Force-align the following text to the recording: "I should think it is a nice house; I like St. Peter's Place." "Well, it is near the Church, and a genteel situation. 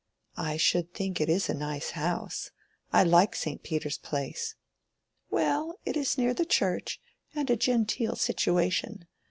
"I 0.37 0.57
should 0.57 0.95
think 0.95 1.21
it 1.21 1.29
is 1.29 1.47
a 1.47 1.53
nice 1.53 1.91
house; 1.91 2.49
I 2.91 3.03
like 3.03 3.35
St. 3.35 3.61
Peter's 3.61 3.99
Place." 3.99 4.55
"Well, 5.29 5.77
it 5.85 5.95
is 5.95 6.17
near 6.17 6.33
the 6.33 6.43
Church, 6.43 6.99
and 7.35 7.47
a 7.51 7.55
genteel 7.55 8.15
situation. 8.15 9.05